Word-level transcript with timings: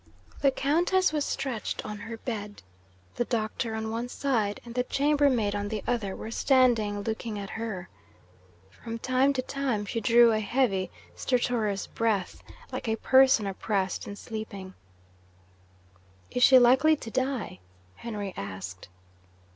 The 0.41 0.49
Countess 0.49 1.13
was 1.13 1.25
stretched 1.25 1.85
on 1.85 1.99
her 1.99 2.17
bed. 2.17 2.63
The 3.17 3.23
doctor 3.25 3.75
on 3.75 3.91
one 3.91 4.09
side, 4.09 4.59
and 4.65 4.73
the 4.73 4.81
chambermaid 4.81 5.53
on 5.53 5.67
the 5.67 5.83
other, 5.85 6.15
were 6.15 6.31
standing 6.31 7.01
looking 7.03 7.37
at 7.37 7.51
her. 7.51 7.87
From 8.71 8.97
time 8.97 9.31
to 9.33 9.43
time, 9.43 9.85
she 9.85 10.01
drew 10.01 10.31
a 10.31 10.39
heavy 10.39 10.89
stertorous 11.15 11.85
breath, 11.85 12.41
like 12.71 12.87
a 12.87 12.95
person 12.95 13.45
oppressed 13.45 14.07
in 14.07 14.15
sleeping. 14.15 14.73
'Is 16.31 16.41
she 16.41 16.57
likely 16.57 16.95
to 16.95 17.11
die?' 17.11 17.59
Henry 17.97 18.33
asked. 18.35 18.89